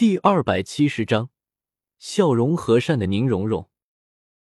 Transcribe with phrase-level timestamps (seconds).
[0.00, 1.28] 第二百七十章
[1.98, 3.69] 笑容和善的宁荣荣。